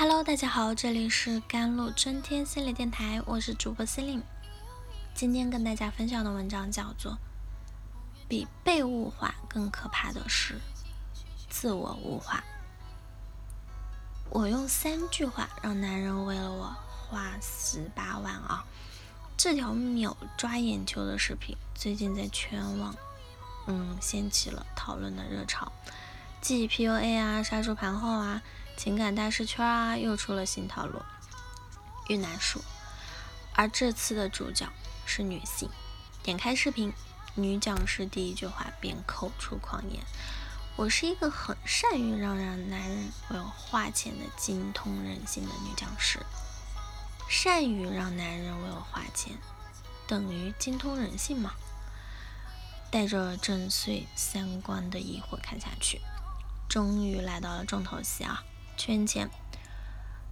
[0.00, 4.22] Hello，大家好，这里是甘露春天心理电台，我是主播心灵。
[5.14, 7.12] 今天跟大家分享的文章叫做
[8.26, 10.58] 《比被物化更可怕的是
[11.50, 12.38] 自我物化》。
[14.30, 18.64] 我用三句话让男人为了我花十八万啊！
[19.36, 22.96] 这条秒抓眼球的视频，最近在全网
[23.66, 25.70] 嗯掀起了讨论的热潮。
[26.40, 28.40] 继 PUA 啊、杀猪盘后啊。
[28.82, 31.02] 情感大师圈啊，又出了新套路——
[32.08, 32.62] 遇难术。
[33.52, 34.66] 而这次的主角
[35.04, 35.68] 是女性。
[36.22, 36.90] 点开视频，
[37.34, 40.02] 女讲师第一句话便口出狂言
[40.76, 46.18] ：“我是一个很善于让让男人为我花钱的精通人性的女讲师。
[47.28, 49.36] 善于让男人为我花钱，
[50.06, 51.52] 等于精通人性吗？”
[52.90, 56.00] 带着震碎三观的疑惑看下去，
[56.66, 58.42] 终于来到了重头戏啊！
[58.80, 59.28] 圈钱。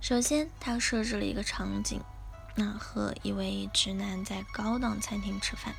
[0.01, 2.01] 首先，他设置了一个场景，
[2.55, 5.75] 那和一位直男在高档餐厅吃饭。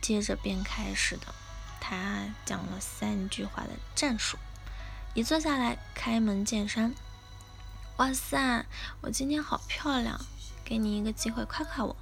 [0.00, 1.26] 接着便开始的，
[1.78, 4.38] 他讲了三句话的战术。
[5.12, 6.94] 一坐下来，开门见山
[7.98, 8.64] ：“哇塞，
[9.02, 10.18] 我今天好漂亮，
[10.64, 11.94] 给你一个机会夸夸我。”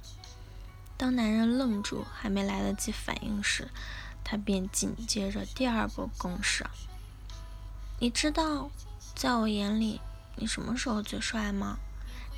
[0.95, 3.69] 当男人愣住，还没来得及反应时，
[4.23, 6.65] 他便紧接着第二波攻势
[7.99, 8.71] ：“你知道？”
[9.17, 9.99] 在我眼里，
[10.35, 11.79] 你什么时候最帅吗？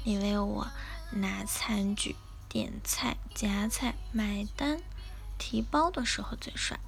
[0.06, 0.66] 你为我
[1.12, 2.16] 拿餐具、
[2.48, 4.80] 点菜、夹菜、买单、
[5.38, 6.80] 提包的时候最帅。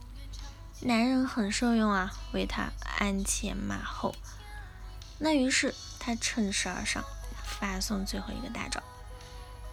[0.79, 4.15] 男人很受用啊，为他鞍前马后。
[5.19, 7.03] 那于是他趁势而上，
[7.43, 8.81] 发送最后一个大招：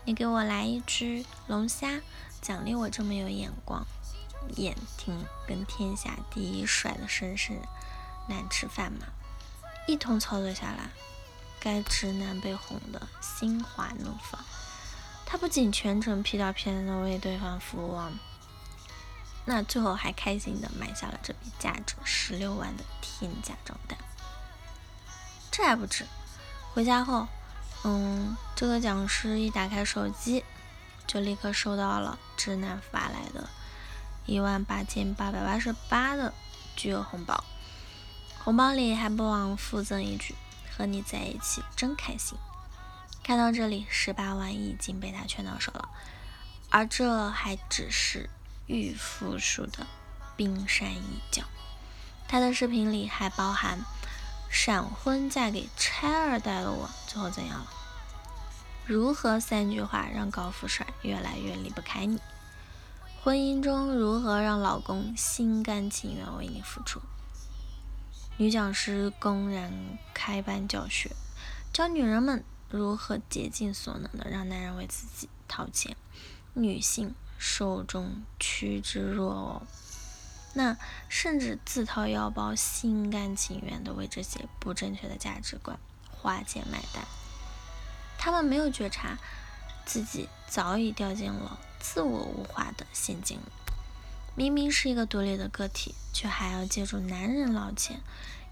[0.05, 2.01] 你给我来一只龙虾，
[2.43, 3.87] 奖励我这么有眼光。
[4.57, 7.61] 眼听跟天下第一帅的绅士
[8.29, 9.07] 难吃饭吗？
[9.89, 10.91] 一通操作下来，
[11.59, 14.39] 该直男被哄得心花怒放。
[15.25, 17.99] 他不仅全程屁颠屁颠的为对方服务，
[19.47, 23.99] 那最后还开心的买下了这笔价值十六万的天价账单。
[25.51, 26.05] 这还不止，
[26.75, 27.27] 回家后，
[27.85, 30.45] 嗯，这个讲师一打开手机，
[31.07, 33.49] 就立刻收到了直男发来的
[34.27, 36.35] 一万八千八百八十八的
[36.77, 37.43] 巨额红包。
[38.49, 40.35] 红包里还不忘附赠一句
[40.75, 42.39] ：“和你在一起真开心。”
[43.23, 45.87] 看到这里，十八万已经被他圈到手了，
[46.71, 48.31] 而这还只是
[48.65, 49.87] 预付数的
[50.35, 51.43] 冰山一角。
[52.27, 53.81] 他的视频里还包含
[54.49, 57.67] “闪婚嫁给拆二代的我，最后怎样了？”
[58.89, 62.19] 如何三句话让高富帅越来越离不开你？
[63.23, 67.03] 婚姻中如何让老公心甘情愿为你付出？
[68.41, 71.11] 女讲师公然开班教学，
[71.73, 75.97] 教女人们如何竭尽所能的让男人为自己掏钱，
[76.55, 79.63] 女性受众趋之若鹜，
[80.55, 80.77] 那
[81.09, 85.77] 甚至自掏腰包，心甘情愿的为这些不正确的价值观
[86.09, 87.05] 花钱买单。
[88.19, 89.19] 他们没有觉察
[89.85, 93.68] 自己早已掉进了自我物化的陷阱里。
[94.39, 98.01] 明明是一个独立的个体，却还要借助男人捞钱，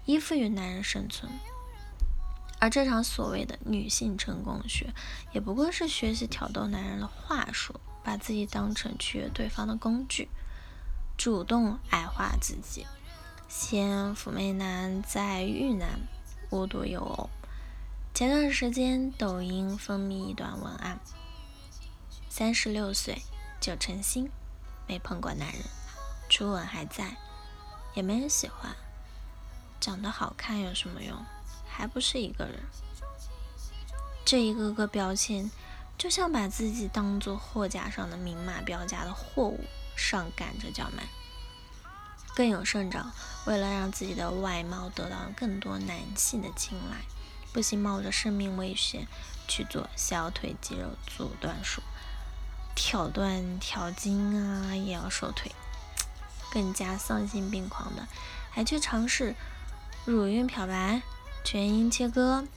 [0.03, 1.31] 依附于男人生存。
[2.59, 4.93] 而这场所谓的女性成功学，
[5.31, 10.27] 也不过是学习挑逗男人的话术，把自己当成取悦对方的工具，
[11.17, 12.85] 主动矮化自己。
[13.47, 16.01] 先妩媚男，再玉男，
[16.49, 17.29] 无独有偶。
[18.13, 20.99] 前段时间，抖音风靡一段文案：
[22.27, 23.21] 三十六岁
[23.61, 24.29] 九成新，
[24.87, 25.61] 没碰过男人。
[26.29, 27.17] 初吻还在，
[27.93, 28.75] 也没人喜欢。
[29.79, 31.25] 长得好看有什么用？
[31.67, 32.63] 还不是一个人。
[34.25, 35.49] 这一个个标签，
[35.97, 39.63] 就像把自己当做货架上的明码标价的货物，
[39.95, 41.07] 上赶着叫卖。
[42.35, 43.05] 更有甚者，
[43.45, 46.97] 为了让自己的外貌得到更多男性的青睐，
[47.53, 49.07] 不惜冒着生命危险
[49.47, 51.81] 去做小腿肌肉阻断术，
[52.77, 55.51] 挑断挑筋啊，也要瘦腿。
[56.53, 58.07] 更加丧心病狂的，
[58.51, 59.35] 还去尝试
[60.05, 61.01] 乳晕漂白、
[61.43, 62.47] 全阴切割，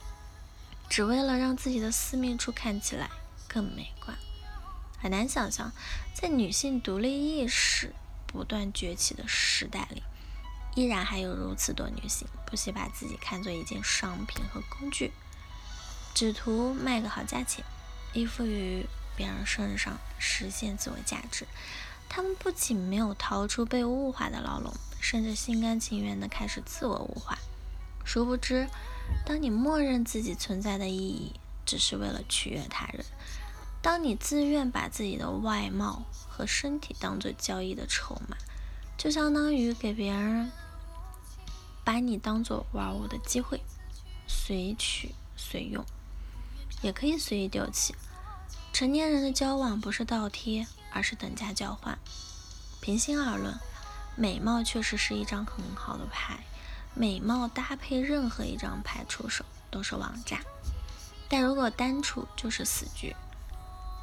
[0.90, 3.08] 只为了让自己的私密处看起来
[3.48, 4.16] 更美观。
[4.98, 5.72] 很难想象，
[6.14, 7.94] 在女性独立意识
[8.26, 10.02] 不断崛起的时代里，
[10.76, 15.12] 依然还有如此多女性不惜把自己看作一件商品和工具，
[16.14, 17.64] 只图卖个好价钱，
[18.12, 18.86] 依附于
[19.20, 21.46] 别人身上实现自我价值。
[22.08, 27.36] 他们不仅没有逃出被物化的牢笼，甚至心甘情愿地开始自我物化，
[28.02, 28.66] 殊不知，
[29.26, 31.34] 当你默认自己存在的意义
[31.66, 33.04] 只是为了取悦他人，
[33.82, 38.38] 当你自愿把自己的外貌和身体当做交易的筹码，
[38.96, 40.50] 就相当于给别人
[41.84, 43.60] 把你当做玩物的机会，
[44.26, 45.84] 随取随用，
[46.80, 47.94] 也可以随意丢弃。
[48.80, 51.98] 成年人的交往不是倒贴，而是等价交换。
[52.80, 53.60] 平心而论，
[54.16, 56.42] 美貌确实是一张很好的牌，
[56.94, 60.40] 美貌搭配任何一张牌出手都是王炸。
[61.28, 63.14] 但如果单处就是死局。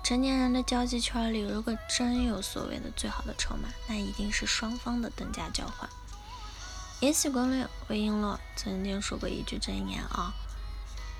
[0.03, 5.89] 成年人的交际圈里，如果真有所谓的最好的筹码，那一定是双方的等价交换。
[6.99, 10.35] 《延禧攻略》魏璎珞曾经说过一句真言啊：“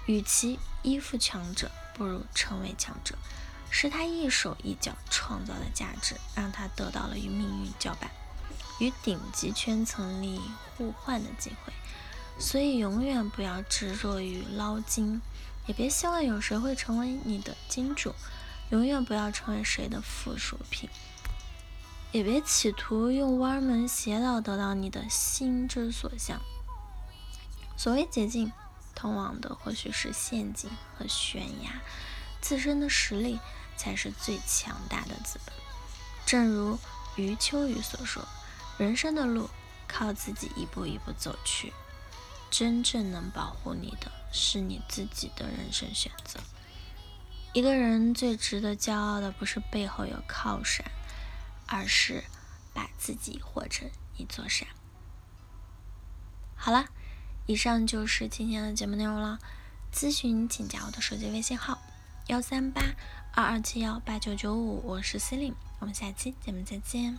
[0.05, 3.17] 与其依附强者，不如成为强者。”
[3.69, 8.09] 是他一手一脚创造的价值，让他得到了与命运叫板、
[8.79, 10.41] 与顶级圈层利益
[10.75, 11.73] 互换的机会。
[12.39, 15.21] 所以，永远不要执着于捞金，
[15.65, 18.13] 也别希望有谁会成为你的金主。
[18.69, 20.89] 永远不要成为谁的附属品，
[22.11, 26.41] 也别企图用歪门邪道得到你的心之所向。
[27.77, 28.51] 所谓捷径，
[28.93, 31.81] 通往的或许是陷阱和悬崖。
[32.41, 33.39] 自身的实力
[33.77, 35.55] 才是最强大的资本。
[36.25, 36.77] 正如
[37.15, 38.27] 余秋雨所说
[38.77, 39.49] ：“人生的路
[39.87, 41.71] 靠自己一步一步走去，
[42.51, 46.39] 真正能保护你的是你自己的人生选择。”
[47.53, 50.85] 一个人最值得骄傲的，不是背后有靠山，
[51.65, 52.25] 而是
[52.73, 54.67] 把自己活成一座山。
[56.55, 56.87] 好了，
[57.45, 59.39] 以上就是今天的节目内容了。
[59.93, 61.79] 咨询请加我的手机微信号。
[62.27, 62.81] 幺三八
[63.33, 67.17] 二二七幺八九九五，我是 c e l i n e 我们下期节目再见。